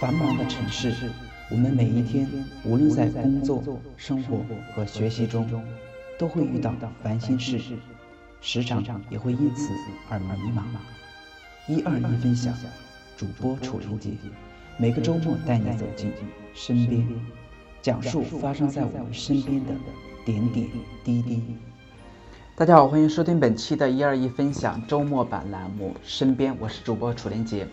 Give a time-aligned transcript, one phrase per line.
[0.00, 0.94] 繁忙的城市，
[1.50, 2.28] 我们每一天，
[2.64, 3.64] 无论在工作、
[3.96, 5.44] 生活和学习中，
[6.16, 6.72] 都会遇到
[7.02, 7.60] 烦心事，
[8.40, 9.72] 时常也会因此
[10.08, 10.62] 而迷茫。
[11.66, 12.54] 一二一分享，
[13.16, 14.10] 主播楚林杰，
[14.76, 16.12] 每个周末带你走进
[16.54, 17.04] 身边，
[17.82, 19.72] 讲述发生在我们身边的
[20.24, 20.68] 点点
[21.02, 21.42] 滴滴。
[22.54, 27.66] 大家好，欢迎收听本期的一二一分享周末版栏目《身边》，我是主播楚林杰。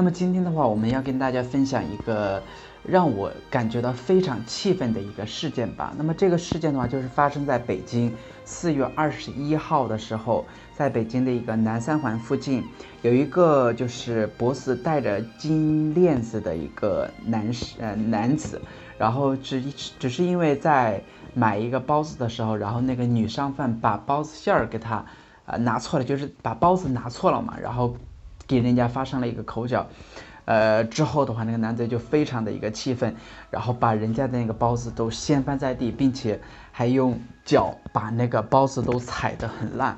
[0.00, 2.42] 那么今天的话，我们要跟大家分享一个
[2.82, 5.92] 让我感觉到非常气愤的一个事件吧。
[5.94, 8.10] 那么这个事件的话，就是发生在北京
[8.42, 12.64] 四月二十一号的时候，在北京的一个南三环附近，
[13.02, 18.58] 有一个就是脖子戴着金链子的一个男士呃男子，
[18.96, 19.60] 然后只
[19.98, 20.98] 只是因为在
[21.34, 25.04] 买一个包子的时候，然后那个女商贩把包子馅儿给他
[25.44, 27.94] 呃拿错了，就是把包子拿错了嘛，然后。
[28.50, 29.86] 给人家发生了一个口角，
[30.44, 33.14] 呃，之后的话，那个男子就非常的一个气愤，
[33.48, 36.40] 然后把人家的那个包子都掀翻在地，并且
[36.72, 39.96] 还用脚把那个包子都踩得很烂。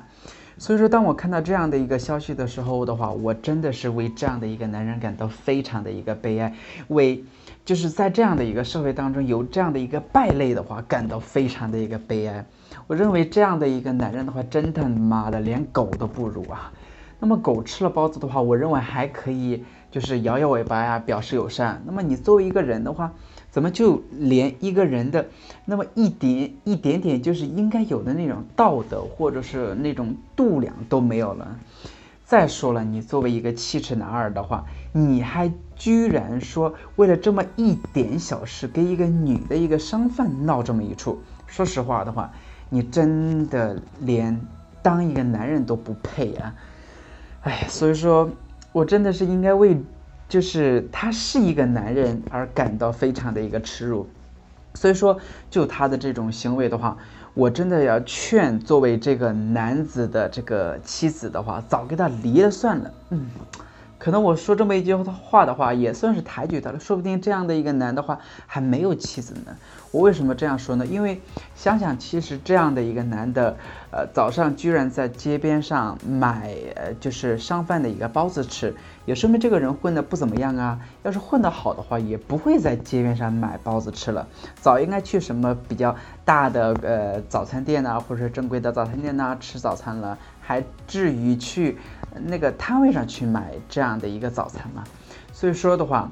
[0.59, 6.53] 所以说，当我看到这样的一个消息的时候的话，我真的是为这样的一个男人感到非常的一个悲哀，
[6.89, 7.23] 为
[7.65, 12.45] 就是在这样的一个社会当中有这样的一个败类的话，感到非常的一个悲哀。
[12.85, 16.71] 我认为这样的一个男人的话，真他妈的连狗都不如啊！
[17.23, 21.81] 那么狗吃了包子的话，我认为还可以，就是摇摇尾巴呀，表示友善。
[21.85, 23.13] 那么你作为一个人的话，
[23.49, 25.25] 怎么就连一个人的
[25.63, 31.57] 那么一点一点点，就是应该有的那种道德或者是那种度量都没有了？
[32.25, 41.17] 再说了，你作为一个七尺男儿的话，你还居然说为了这么一点小事，跟一个女的一个商贩闹这么一出？
[41.47, 42.29] 说实话的话，
[42.67, 44.37] 你真的连
[44.81, 46.53] 当一个男人都不配啊！
[47.43, 48.29] 哎，所以说，
[48.71, 49.77] 我真的是应该为，
[50.29, 54.07] 就是他是一个男人而感到非常的一个耻辱。
[54.73, 55.19] 所以说，
[55.49, 56.97] 就他的这种行为的话，
[57.33, 62.93] 我真的要劝作为这个男子的这个妻子的话，早跟他离了算了。
[63.09, 63.29] 嗯。
[64.03, 66.77] 可能我说这么一句话的话，也算是抬举他了。
[66.77, 69.55] 说不定这样的一个男的话还没有妻子呢。
[69.91, 70.85] 我为什么这样说呢？
[70.85, 71.21] 因为
[71.55, 73.55] 想想，其实这样的一个男的，
[73.91, 78.75] 呃，早上居然在街边上买，呃，就是商贩的一个包子吃，
[79.05, 80.77] 也说明这个人混得不怎么样啊。
[81.03, 84.27] 要是混得好的话，也不会在街边上买包子吃了，
[84.59, 91.77] 早应该去什么比较大的呃早餐店呐，或者是正规的早餐店呐吃早餐了，还至于去。
[92.25, 94.83] 那个摊位上去买这样的一个早餐嘛，
[95.31, 96.11] 所以说的话，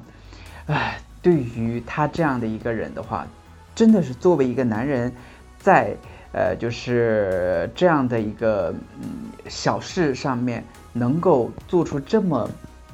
[0.66, 3.26] 唉，对于他这样的一个人的话，
[3.74, 5.12] 真的是作为一个男人，
[5.58, 5.94] 在
[6.32, 12.48] 呃就是这样的一个嗯小事上面能够做出这么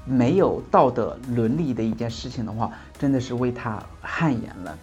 [0.04, 4.76] 没有道德伦理的一件事情的话，真的是为他汗颜了。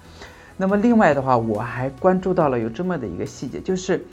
[0.57, 4.05] 那么另外的话，我还关注到了有这么的一个细节，就是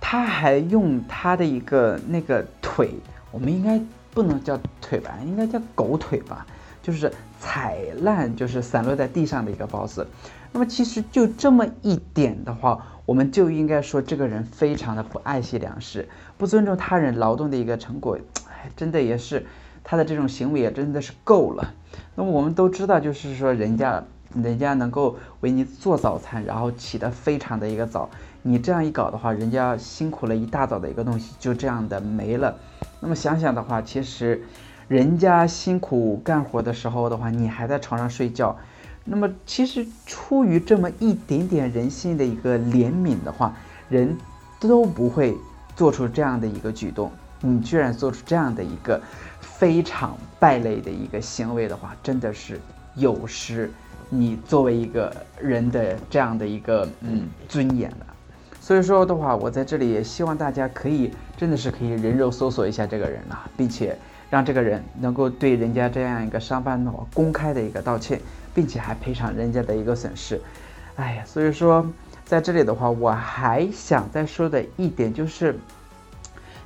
[0.00, 2.90] 他还用他的一个那个腿。
[3.34, 3.80] 我们应该
[4.12, 6.46] 不能叫腿吧，应该叫狗腿吧，
[6.80, 10.06] 就是踩烂，就是散落在地上的一个包子。
[10.52, 16.08] 那么其实就这么一点的话，我们就应该说这个人非常的不爱惜粮食，
[16.38, 18.16] 不尊重他人劳动的一个成果。
[18.48, 19.44] 哎，真的也是
[19.82, 21.74] 他的这种行为也真的是够了。
[22.14, 24.04] 那么我们都知道，就是说人家
[24.42, 28.08] 人家能够为你做早餐，然后起得非常的一个早。
[28.42, 32.54] 你这样一搞的话，人家辛苦了一大早的一个东西就这样的没了。
[33.00, 34.42] 那么想想的话，其实
[34.88, 38.56] 人家辛苦干活的时候的话，你还在床上睡觉。
[39.04, 43.54] 那么其实出于这么一点点人性的一个怜悯的话，
[43.88, 44.16] 人
[44.60, 45.36] 都不会
[45.76, 47.10] 做出这样的一个举动。
[47.40, 49.00] 你居然做出这样的一个
[49.40, 52.58] 非常败类的一个行为的话，真的是
[52.94, 53.70] 有失
[54.18, 58.06] 你作为一个人的这样的一个嗯尊严了。
[58.60, 63.96] 所以说的话，我在这里也希望大家可以真的是可以人肉搜索一下这个人啊，并且
[64.30, 68.18] 让这个人能够对人家这样一个商贩的话公开的一个道歉，
[68.54, 70.40] 并且还赔偿人家的一个损失。
[70.96, 71.86] 哎呀，所以说
[72.24, 75.58] 在这里的话，我还想再说的一点就是，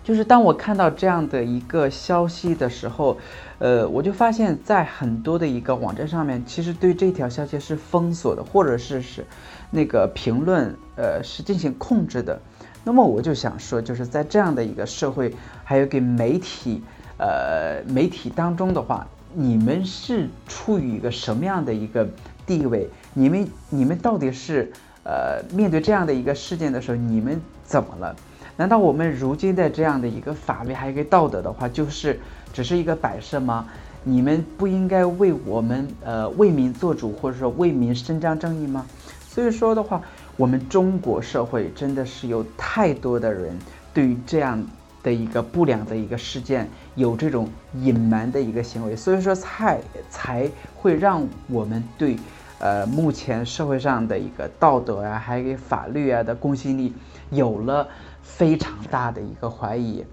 [0.09, 3.19] 就是当我看到这样的一个消息的时候，
[3.59, 9.23] 呃，我就发现，在很多的一个网站上面，其实对这条消息是封锁的，或者是是。
[9.71, 12.41] 那个评论，呃，是进行控制的。
[12.85, 15.31] 那么我就想说，就是在这样的一个社会，
[15.63, 16.83] 还有给媒体，
[17.19, 22.09] 呃，媒体当中的话，你们是处于一个什么样的一个
[22.47, 22.89] 地位？
[23.13, 24.73] 你们，你们到底是，
[25.05, 28.17] 呃，面对这样的一个事件的时候，你们怎么了？
[28.59, 32.19] 难道我们如今的这样的一个法律还有一个道德的话，就是
[32.53, 33.65] 只是一个摆设吗？
[34.03, 38.85] 你们不应该为我们呃为民做主，或者说为民伸张正义吗？
[39.29, 40.03] 所以说的话，
[40.37, 43.57] 我们中国社会真的是有太多的人
[43.95, 44.61] 对于这样
[45.05, 49.79] 的一个不良的一个事件有这种隐瞒的一个行为，所以说才
[50.11, 52.17] 才会让我们对
[52.59, 56.93] 呃目前社会上的一个道德啊，还有法律啊的公信力
[57.31, 57.87] 有了
[58.37, 60.05] 非常大的一个怀疑。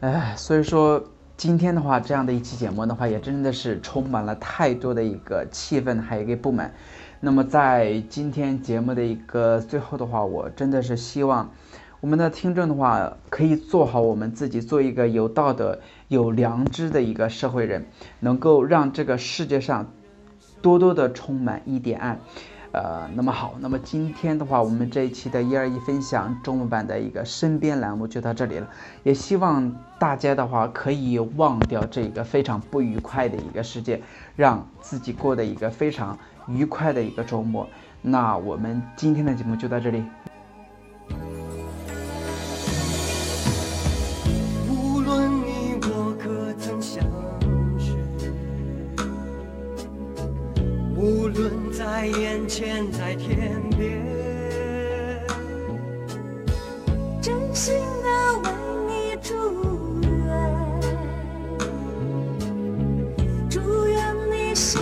[0.00, 1.04] 哎，所以说。
[1.36, 6.72] 今天的话，这样的一期节目的话，也真的是充满了太多的一个气愤，还有一个不满。
[7.18, 11.50] 那么在今天节目的一个最后的话，我真的是希望
[12.00, 17.84] 我们的听众的话，可以做好我们自己，做一个有道德、有良知的一个社会人，
[18.20, 19.90] 能够让这个世界上
[20.62, 22.20] 多多的充满一点爱。
[22.74, 28.68] 呃，那么好，那么今天的话，我们这一期的一二一分享中文版的一个身边栏目就到这里了。
[29.04, 34.02] 也希望大家的话可以忘掉这个非常不愉快的一个世界，
[34.34, 36.18] 让自己过得一个非常
[36.48, 37.64] 愉快的一个周末。
[38.02, 40.02] 那我们今天的节目就到这里。
[51.04, 54.02] 无论在眼前在天边。
[57.20, 58.48] 真心的为
[58.86, 59.34] 你祝
[60.00, 60.10] 愿
[63.50, 64.80] 祝愿你幸